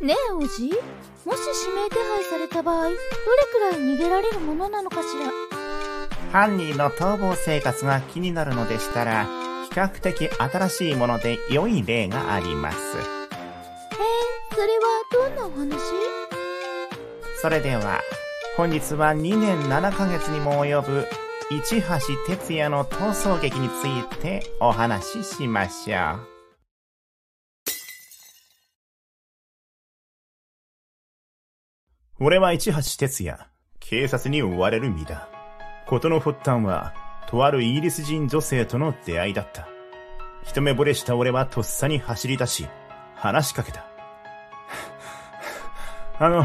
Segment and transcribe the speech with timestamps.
[0.00, 0.46] ねえおじ？
[0.48, 2.96] もし指名手配された場合どれ
[3.52, 5.30] くらい逃げられるものなのかしら？
[6.32, 9.26] 犯人の逃亡生活が気になるのでしたら
[9.70, 12.78] 比較的新しいもので良い例があります。
[12.78, 13.04] へえ
[14.54, 15.78] それはどんなお話？
[17.42, 18.00] それでは
[18.56, 21.06] 本日は2年7ヶ月にも及ぶ
[21.50, 21.88] 市橋
[22.26, 26.39] 哲也の逃走劇についてお話ししましょう。
[32.20, 33.38] 俺は市橋哲也、
[33.78, 35.28] 警察に追われる身だ。
[35.86, 36.94] 事の発端は、
[37.28, 39.68] とあるイギリス人女性との出会いだった。
[40.44, 42.66] 一目惚れした俺はとっさに走り出し、
[43.14, 43.84] 話しかけた。
[46.18, 46.44] あの、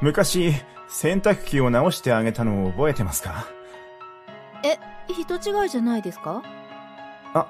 [0.00, 0.54] 昔、
[0.88, 3.46] 洗濯機を直してあげたのを覚えてますか？
[4.64, 4.78] え
[5.12, 6.42] 人違いじゃないですか？
[7.34, 7.46] あ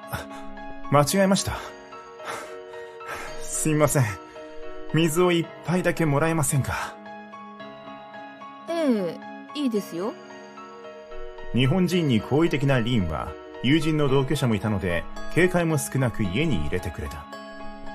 [0.91, 1.53] 間違えました
[3.41, 4.05] すみません
[4.93, 6.93] 水を一杯だけもらえませんか？
[6.97, 7.00] ええ
[9.61, 10.13] いいですよ。
[11.53, 13.31] 日本人に好意的なリンは
[13.61, 15.03] 友人の同居者もいたので
[15.35, 17.25] 警戒も少なく家に入れてくれた。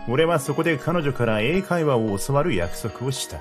[0.09, 3.41] 俺はそこで彼女から英会話を教わる約束をした。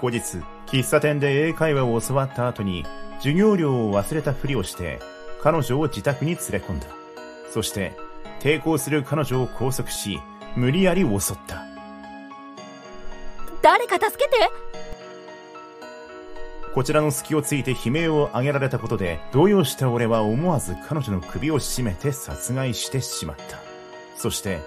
[0.00, 2.86] 後日喫茶店で英会話を教わった後に
[3.18, 5.00] 授業料を忘れたふりをして
[5.42, 6.86] 彼女を自宅に連れ込んだ。
[7.52, 7.96] そして
[8.40, 10.20] 抵抗する彼女を拘束し
[10.56, 11.64] 無理やり襲った。
[13.60, 14.36] 誰か助けて
[16.78, 23.58] こちらの隙をついて悲鳴を上げられたことで動揺した俺は思わず彼女の首を絞めて殺害してしまった。
[24.16, 24.60] そして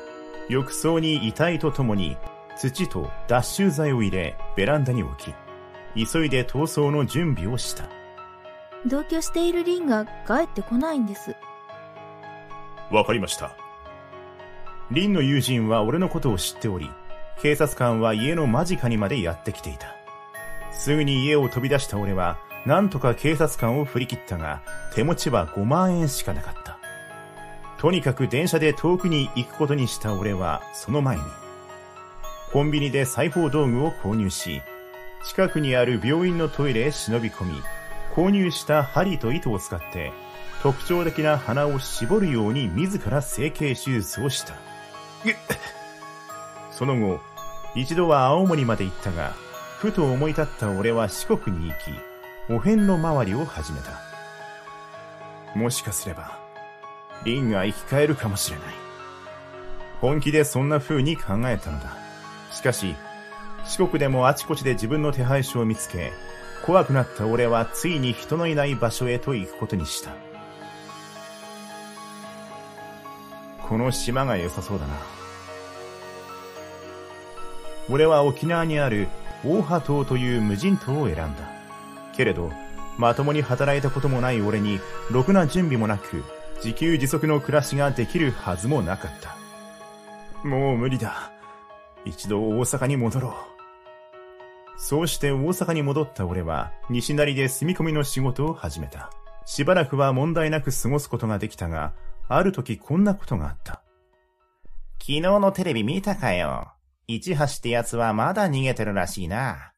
[0.50, 2.18] 浴槽に遺体とともに
[2.58, 5.34] 土と脱臭剤を入れベランダに置き
[6.12, 7.86] 急いで逃走の準備をした。
[8.86, 11.38] 同居しているリンが帰ってこないんです。
[12.92, 13.56] わかりました。
[14.92, 16.92] リンの友人は俺のことを知っており
[17.42, 19.96] 警察官は家の間近にまでやってきていた
[20.82, 24.64] すぐに家を飛び出した俺はなんとか警察官を振り切ったが
[24.96, 26.80] 手持ちは5万円しかなかった
[27.78, 31.24] とにかく電車で遠くに行くことにした俺はその前に
[32.52, 34.64] コンビニで裁縫道具を購入し
[35.24, 37.54] 近くにある病院のトイレへ忍び込み
[38.16, 40.12] 購入した針と糸を使って
[40.64, 44.54] 特徴的な鼻を絞るように自ら整形手術をした。
[46.72, 47.20] その後、
[47.76, 49.34] 一度は青森まで行ったが、
[49.82, 54.00] ふと思い立った俺は四国に行き、お遍路回りを始めた。
[55.58, 56.38] もしかすれば、
[57.24, 58.68] リンが生き返るかもしれない。
[60.00, 61.98] 本気でそんな風に考えたのだ。
[62.52, 62.96] しかし、
[63.66, 66.12] 四国でもあちこちで自分の手配書を見つけ、
[66.64, 70.12] 怖くなった俺はついに人のいない場所へと行くことにした。
[73.68, 74.94] この島が良さそうだな。
[77.90, 79.08] 俺は沖縄にある
[79.44, 81.50] 大波島という無人島を選んだ。
[82.14, 82.52] けれど、
[82.98, 84.80] まともに働いたこともない俺に、
[85.10, 86.24] ろくな準備もなく、
[86.58, 89.36] 自給自足の暮らしができるはずもなかった。
[90.48, 91.32] もう無理だ。
[92.06, 93.34] 一度大阪に戻ろう。
[94.78, 99.12] そうして大阪に戻った俺は、西成で住み込みの仕事を始めた。
[99.46, 101.94] しばらくは問題なく過ごすことができたが、
[102.28, 103.82] ある時こんなことがあった。
[105.00, 106.74] 昨日のテレビ見たかよ。
[107.16, 109.74] 市橋ってやつはまだ逃げてるらしいな。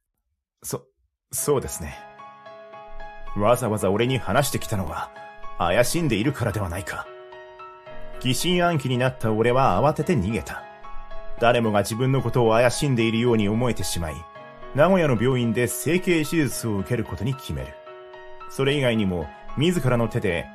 [0.61, 0.85] そ、
[1.31, 1.97] そうですね。
[3.35, 5.11] わざわざ俺に話してきたのは、
[5.57, 7.07] 怪しんでいるからではないか。
[8.19, 10.63] 疑心暗鬼になった俺は慌てて逃げた。
[11.39, 14.15] 誰もが自分のことを怪しんでいるように思えてしまい、
[14.75, 17.73] 名古屋の病院で整形手術を受けることに決める。
[18.49, 19.27] それ以外にも、
[19.57, 20.45] 自らの手で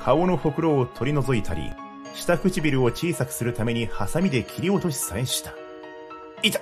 [0.00, 1.72] 顔のほくろを取り除いたり、
[2.14, 5.52] 下唇を小さくするためにハサミで切り落としさえした。
[6.42, 6.60] いた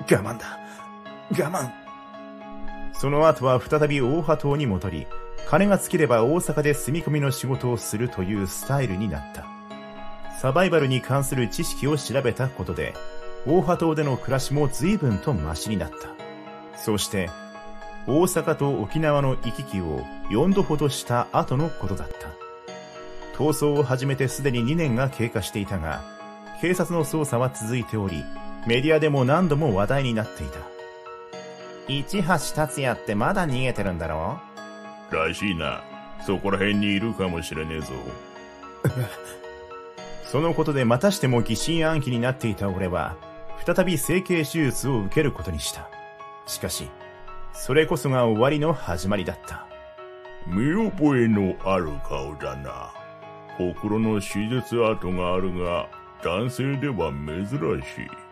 [0.00, 0.58] 我慢だ
[1.30, 1.70] 我慢
[3.00, 5.06] その後は再び大波島に戻り、
[5.46, 9.46] 金が尽きれば大阪で住み込みの仕事をするというスタイルになった。
[10.38, 12.92] サバイバルに関する知識を調べたことで、
[13.46, 16.76] 大波島での暮らしも随分とマシになった。
[16.76, 17.30] そして、
[18.06, 22.28] 大阪と沖縄の行き来を4度ほどした後のことだった。
[23.38, 26.02] 逃走を始めてすでに2年が経過していたが、
[26.60, 28.24] 警察の捜査は続いており、
[28.66, 30.58] メディアでも何度も話題になっていた。
[31.88, 34.40] 市橋達也ってまだ逃げてるんだろ
[35.10, 35.14] う？
[35.14, 35.82] らしいな。
[36.24, 37.92] そこら辺にいるかもしれねえぞ。
[40.24, 43.16] そのことでまたしても疑心暗鬼になっていた俺は、
[43.66, 45.88] 再び整形手術を受けることにした。
[46.46, 46.88] しかし、
[47.52, 49.66] それこそが終わりの始まりだった。
[50.46, 52.92] 見覚えのある顔だな。
[53.56, 55.88] ほくろの手術跡があるが、
[56.22, 58.29] 男性では珍しい。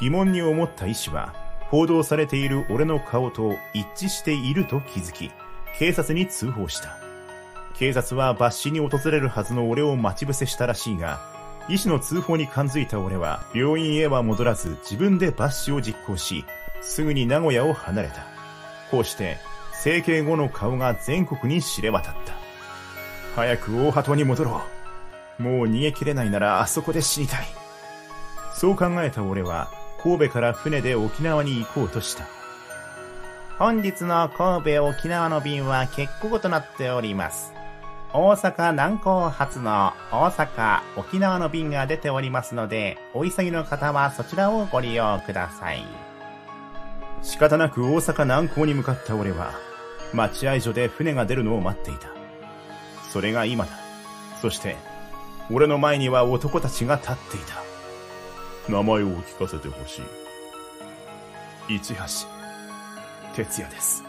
[0.00, 1.34] 疑問に思った医師は、
[1.70, 5.30] 報道されている俺の顔と一致していると気づき、
[5.78, 6.96] 警察に通報した。
[7.74, 11.20] 警察は抜歯に訪れるはずの俺を待ち伏せしたらしいが、
[11.68, 16.44] 医師の通報に感づいた俺は、病院へは戻らず自分で抜歯を実行し、
[16.80, 18.26] すぐに名古屋を離れた。
[18.90, 19.38] こうして、
[19.72, 22.34] 整形後の顔が全国に知れ渡った。
[23.34, 24.62] 早く大鳩に戻ろ
[25.38, 25.42] う。
[25.42, 27.46] もう逃げ切れないならあそこで死にたい。
[28.54, 29.70] そう考えた俺は、
[30.02, 32.26] 神戸から船で沖縄に行こうとした。
[33.58, 37.52] 本日の神戸沖縄の便は欠航となっております。
[38.14, 45.84] 大阪南港発の大阪沖縄の便が出ておりますので、お急ぎの方はそちらをご利用ください。
[47.22, 49.52] 仕方なく大阪南港に向かった俺は、
[50.12, 52.08] 待合所で船が出るのを待っていた。
[53.10, 53.70] それが今だ。
[54.40, 54.76] そして、
[55.50, 57.61] 俺の前には男たちが立っていた。
[58.68, 60.02] 名前を聞かせてほし
[61.68, 61.76] い。
[61.78, 62.02] 市橋、
[63.34, 64.04] 哲也です。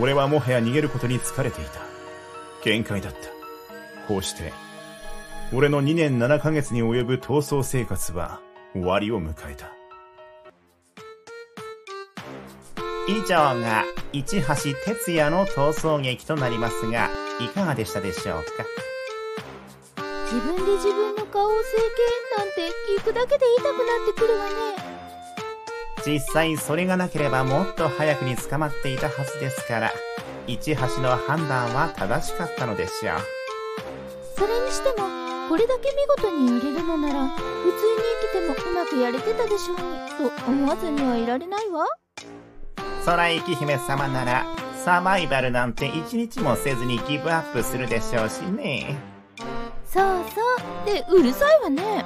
[0.00, 1.80] 俺はもはや逃げることに疲れていた。
[2.62, 3.18] 限界だった。
[4.08, 4.52] こうして、
[5.52, 8.40] 俺の2年7ヶ月に及ぶ逃走生活は
[8.72, 9.72] 終わりを迎えた。
[13.08, 14.54] 以上が市橋
[14.84, 17.08] 哲也の逃走劇となりますが、
[17.40, 18.64] いかがでしたでしょうか？
[20.24, 21.56] 自分で自分の顔を整
[22.56, 24.50] 形なんて聞くだけで痛くなってくるわね
[26.06, 29.90] 実際それがなければもっと早くに捕まっていたはずですから、
[30.46, 33.18] 市橋の判断は正しかったのでしょう。
[34.38, 35.08] それにしても
[35.48, 41.86] これだけ見事にやれるのなら普通に生きてもうまくやれてたでしょうにと思わずにはいられないわ
[43.04, 44.46] 空雪姫様なら、
[44.84, 48.96] サバイバルなんて一日もせずにギブアップするでしょうしね。
[49.84, 52.04] そうそうでうるさいわね